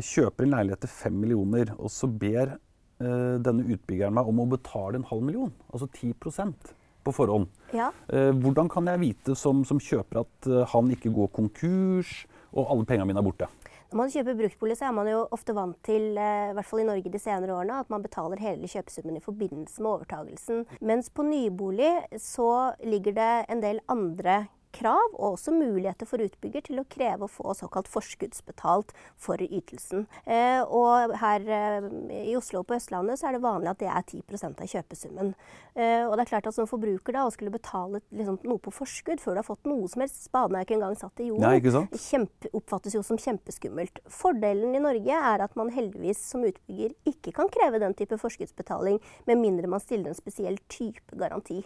jeg 0.00 0.08
kjøper 0.08 0.48
en 0.48 0.56
leilighet 0.56 0.84
til 0.86 0.92
fem 0.94 1.18
millioner, 1.20 1.74
og 1.76 1.92
så 1.92 2.08
ber 2.08 2.56
denne 3.02 3.66
utbyggeren 3.66 4.14
meg 4.14 4.28
om 4.30 4.40
å 4.42 4.46
betale 4.52 5.00
en 5.00 5.08
halv 5.08 5.24
million, 5.26 5.52
altså 5.72 5.88
10% 5.90 6.72
på 7.04 7.14
forhånd. 7.14 7.48
Ja. 7.74 7.90
Eh, 8.08 8.30
hvordan 8.36 8.70
kan 8.70 8.86
jeg 8.90 9.02
vite 9.02 9.36
som, 9.38 9.64
som 9.66 9.80
kjøper 9.82 10.22
at 10.22 10.48
eh, 10.50 10.62
han 10.74 10.92
ikke 10.94 11.12
går 11.14 11.32
konkurs, 11.34 12.22
og 12.52 12.68
alle 12.68 12.86
pengene 12.88 13.08
mine 13.10 13.22
er 13.22 13.26
borte? 13.26 13.48
Når 13.92 13.98
man 13.98 14.12
kjøper 14.12 14.36
bruktbolig, 14.38 14.76
så 14.78 14.86
er 14.88 14.94
man 14.96 15.08
jo 15.10 15.18
ofte 15.36 15.54
vant 15.56 15.76
til, 15.84 16.14
eh, 16.16 16.52
i 16.52 16.56
hvert 16.56 16.68
fall 16.68 16.80
i 16.84 16.88
Norge 16.88 17.12
de 17.12 17.20
senere 17.20 17.56
årene, 17.56 17.82
at 17.82 17.92
man 17.92 18.04
betaler 18.04 18.40
hele 18.40 18.70
kjøpesummen 18.70 19.18
i 19.18 19.24
forbindelse 19.24 19.84
med 19.84 19.92
overtagelsen. 19.96 20.64
Mens 20.80 21.10
på 21.12 21.26
nybolig 21.26 21.92
så 22.20 22.72
ligger 22.86 23.18
det 23.18 23.32
en 23.52 23.64
del 23.64 23.82
andre 23.92 24.44
krav 24.72 25.14
og 25.14 25.34
også 25.34 25.52
muligheter 25.54 26.08
for 26.08 26.22
utbygger 26.22 26.64
til 26.66 26.80
å 26.80 26.86
kreve 26.90 27.26
å 27.26 27.30
få 27.30 27.54
såkalt 27.56 27.90
forskuddsbetalt 27.92 28.92
for 29.20 29.42
ytelsen. 29.42 30.06
Eh, 30.24 30.60
og 30.64 31.14
her 31.20 31.46
eh, 31.46 31.88
i 32.22 32.36
Oslo 32.38 32.62
og 32.62 32.68
på 32.70 32.76
Østlandet 32.78 33.20
så 33.20 33.28
er 33.28 33.36
det 33.36 33.44
vanlig 33.44 33.72
at 33.72 33.82
det 33.82 33.90
er 33.92 34.06
10 34.06 34.48
av 34.50 34.70
kjøpesummen. 34.72 35.32
Eh, 35.76 36.04
og 36.06 36.16
det 36.16 36.24
er 36.24 36.32
klart 36.32 36.48
at 36.50 36.56
som 36.56 36.68
forbruker 36.70 37.16
da, 37.16 37.26
å 37.26 37.34
skulle 37.34 37.52
betale 37.54 38.02
liksom, 38.10 38.40
noe 38.48 38.62
på 38.62 38.74
forskudd 38.74 39.22
før 39.22 39.36
du 39.36 39.42
har 39.42 39.48
fått 39.48 39.68
noe 39.70 39.90
som 39.92 40.04
helst, 40.04 40.24
spaden 40.28 40.58
er 40.58 40.66
ikke 40.66 40.78
engang 40.78 40.98
satt 40.98 41.22
i 41.22 41.28
jorden, 41.30 41.88
kjempe, 41.92 42.52
oppfattes 42.56 42.96
jo 42.96 43.04
som 43.06 43.20
kjempeskummelt. 43.20 44.02
Fordelen 44.12 44.76
i 44.76 44.82
Norge 44.82 45.22
er 45.32 45.44
at 45.44 45.56
man 45.58 45.72
heldigvis 45.74 46.20
som 46.32 46.44
utbygger 46.48 46.96
ikke 47.08 47.34
kan 47.36 47.50
kreve 47.52 47.80
den 47.82 47.96
type 47.98 48.18
forskuddsbetaling 48.20 49.00
med 49.28 49.40
mindre 49.40 49.70
man 49.70 49.82
stiller 49.82 50.12
en 50.12 50.18
spesiell 50.18 50.58
type 50.72 51.18
garanti. 51.18 51.62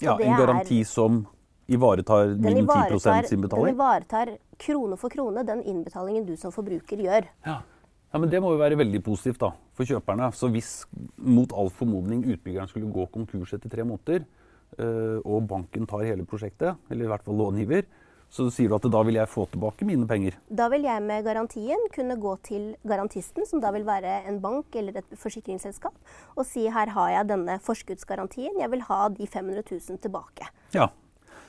Ja, 0.00 0.14
en 0.16 0.38
garanti 0.38 0.80
som 0.88 1.24
ivaretar 1.70 2.34
min 2.34 2.62
ivaretar, 2.64 3.22
10 3.22 3.34
innbetaling? 3.34 3.66
Den 3.66 3.74
ivaretar 3.74 4.32
krone 4.58 4.98
for 5.00 5.12
krone 5.12 5.44
den 5.46 5.62
innbetalingen 5.62 6.26
du 6.26 6.34
som 6.36 6.52
forbruker 6.54 7.00
gjør. 7.00 7.28
Ja. 7.46 7.60
ja. 8.12 8.18
men 8.18 8.30
Det 8.30 8.42
må 8.42 8.52
jo 8.54 8.60
være 8.60 8.78
veldig 8.80 9.02
positivt 9.06 9.40
da, 9.42 9.52
for 9.76 9.88
kjøperne. 9.88 10.32
Så 10.36 10.50
hvis 10.52 10.72
mot 11.16 11.52
all 11.54 11.70
formodning 11.70 12.26
utbyggeren 12.26 12.70
skulle 12.70 12.90
gå 12.92 13.06
konkurs 13.14 13.54
etter 13.56 13.72
tre 13.72 13.86
måneder, 13.86 14.26
eh, 14.78 15.18
og 15.24 15.46
banken 15.50 15.88
tar 15.90 16.06
hele 16.08 16.26
prosjektet, 16.28 16.78
eller 16.90 17.06
i 17.06 17.12
hvert 17.14 17.26
fall 17.26 17.38
långiver, 17.40 17.88
så 18.30 18.46
sier 18.54 18.70
du 18.70 18.76
at 18.76 18.86
da 18.86 19.00
vil 19.02 19.18
jeg 19.18 19.30
få 19.30 19.44
tilbake 19.50 19.86
mine 19.86 20.06
penger? 20.06 20.36
Da 20.46 20.68
vil 20.70 20.84
jeg 20.86 21.02
med 21.02 21.24
garantien 21.26 21.80
kunne 21.94 22.14
gå 22.22 22.36
til 22.46 22.68
garantisten, 22.86 23.46
som 23.46 23.62
da 23.62 23.72
vil 23.74 23.86
være 23.88 24.20
en 24.30 24.38
bank 24.42 24.76
eller 24.78 25.00
et 25.02 25.18
forsikringsselskap, 25.18 25.96
og 26.36 26.46
si 26.46 26.68
her 26.70 26.94
har 26.94 27.10
jeg 27.16 27.30
denne 27.32 27.58
forskuddsgarantien, 27.66 28.60
jeg 28.62 28.70
vil 28.70 28.86
ha 28.86 29.00
de 29.16 29.26
500 29.26 29.66
000 29.66 29.98
tilbake. 30.06 30.46
Ja, 30.76 30.92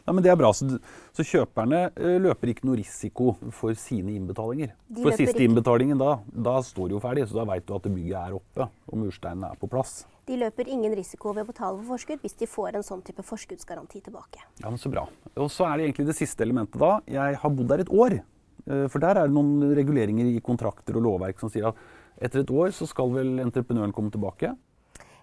ja, 0.06 0.14
men 0.14 0.24
Det 0.24 0.32
er 0.32 0.38
bra. 0.40 0.52
Så, 0.56 0.68
så 1.16 1.26
kjøperne 1.26 1.84
uh, 1.96 2.16
løper 2.24 2.52
ikke 2.54 2.68
noe 2.68 2.80
risiko 2.80 3.36
for 3.56 3.78
sine 3.80 4.16
innbetalinger. 4.18 4.74
De 4.90 5.04
for 5.06 5.18
siste 5.18 5.44
innbetalingen 5.46 6.00
da, 6.02 6.18
da 6.32 6.58
står 6.66 6.90
det 6.90 6.98
jo 6.98 7.04
ferdig, 7.04 7.28
så 7.30 7.42
da 7.42 7.46
veit 7.52 7.68
du 7.68 7.76
at 7.78 7.88
bygget 7.88 8.18
er 8.22 8.38
oppe 8.38 8.68
og 8.68 9.04
mursteinene 9.04 9.54
er 9.54 9.62
på 9.62 9.70
plass. 9.72 10.02
De 10.30 10.38
løper 10.40 10.70
ingen 10.70 10.94
risiko 10.96 11.34
ved 11.36 11.46
å 11.46 11.50
betale 11.50 11.80
for 11.80 11.96
forskudd 11.96 12.22
hvis 12.24 12.38
de 12.40 12.50
får 12.50 12.78
en 12.78 12.86
sånn 12.86 13.02
type 13.06 13.24
forskuddsgaranti 13.26 14.04
tilbake. 14.06 14.44
Ja, 14.62 14.70
men 14.70 14.80
Så 14.82 14.92
bra. 14.94 15.08
Og 15.36 15.50
så 15.54 15.68
er 15.68 15.78
det 15.78 15.90
egentlig 15.90 16.10
det 16.12 16.18
siste 16.20 16.46
elementet 16.46 16.80
da. 16.82 17.00
Jeg 17.10 17.40
har 17.42 17.56
bodd 17.56 17.72
der 17.72 17.86
et 17.86 17.94
år. 17.94 18.22
Uh, 18.68 18.86
for 18.92 19.02
der 19.04 19.18
er 19.18 19.30
det 19.30 19.36
noen 19.36 19.74
reguleringer 19.78 20.30
i 20.30 20.42
kontrakter 20.46 20.98
og 20.98 21.08
lovverk 21.08 21.42
som 21.42 21.52
sier 21.52 21.72
at 21.72 21.88
etter 22.22 22.44
et 22.44 22.54
år 22.54 22.74
så 22.76 22.86
skal 22.90 23.10
vel 23.14 23.40
entreprenøren 23.42 23.94
komme 23.96 24.14
tilbake. 24.14 24.54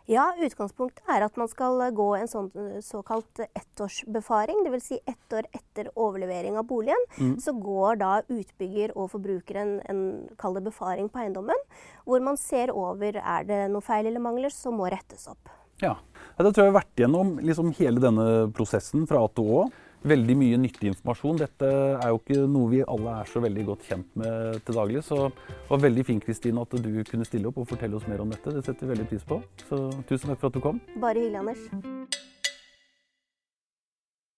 Ja, 0.08 0.30
utgangspunktet 0.40 1.04
er 1.12 1.26
at 1.26 1.36
man 1.36 1.50
skal 1.52 1.82
gå 1.92 2.06
en 2.16 2.30
sånn 2.30 2.48
såkalt 2.80 3.42
ettårsbefaring. 3.44 4.62
Dvs. 4.64 4.86
Si 4.88 4.96
ett 5.04 5.34
år 5.36 5.44
etter 5.52 5.90
overlevering 5.92 6.56
av 6.56 6.64
boligen. 6.70 7.02
Mm. 7.18 7.34
Så 7.44 7.52
går 7.60 8.00
da 8.00 8.14
utbygger 8.24 8.94
og 8.96 9.10
forbruker 9.12 9.60
en, 9.60 9.74
en 9.84 10.00
kall 10.40 10.56
det 10.56 10.64
befaring 10.70 11.10
på 11.12 11.20
eiendommen. 11.20 11.60
Hvor 12.08 12.24
man 12.24 12.40
ser 12.40 12.72
over 12.72 13.20
er 13.20 13.48
det 13.48 13.60
noe 13.68 13.84
feil 13.84 14.08
eller 14.08 14.24
mangler 14.24 14.54
som 14.54 14.80
må 14.80 14.88
rettes 14.88 15.28
opp. 15.28 15.52
Ja, 15.82 15.98
Da 16.38 16.48
tror 16.48 16.64
jeg 16.64 16.70
vi 16.70 16.72
har 16.72 16.80
vært 16.80 17.02
gjennom 17.04 17.36
liksom 17.44 17.74
hele 17.76 18.00
denne 18.02 18.48
prosessen 18.56 19.04
fra 19.10 19.20
A 19.22 19.28
til 19.28 19.52
Å 19.52 19.68
veldig 20.06 20.36
mye 20.38 20.60
nyttig 20.60 20.92
informasjon. 20.92 21.40
Dette 21.42 21.68
er 21.98 22.12
jo 22.12 22.20
ikke 22.20 22.46
noe 22.50 22.70
vi 22.72 22.82
alle 22.84 23.18
er 23.22 23.30
så 23.30 23.42
veldig 23.44 23.66
godt 23.72 23.88
kjent 23.88 24.16
med 24.20 24.62
til 24.66 24.78
daglig. 24.78 25.02
Så 25.06 25.20
det 25.28 25.68
var 25.70 25.84
veldig 25.88 26.06
fint 26.08 26.24
Kristine, 26.24 26.62
at 26.62 26.78
du 26.78 26.90
kunne 27.08 27.28
stille 27.28 27.50
opp 27.50 27.60
og 27.62 27.68
fortelle 27.72 27.98
oss 27.98 28.08
mer 28.10 28.22
om 28.24 28.32
dette. 28.32 28.54
Det 28.54 28.64
setter 28.64 28.86
vi 28.86 28.94
veldig 28.94 29.10
pris 29.10 29.28
på. 29.28 29.42
Så 29.68 29.84
tusen 30.08 30.32
takk 30.32 30.42
for 30.42 30.50
at 30.52 30.58
du 30.58 30.64
kom. 30.64 30.82
Bare 31.02 31.18
hyggelig, 31.18 31.44
Anders. 31.44 32.37